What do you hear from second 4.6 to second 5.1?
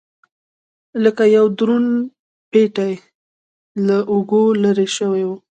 لرې